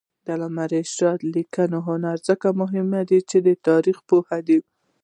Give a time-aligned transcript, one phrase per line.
[0.25, 2.17] د علامه رشاد لیکنی هنر
[2.61, 4.59] مهم دی ځکه چې تاریخپوه دی.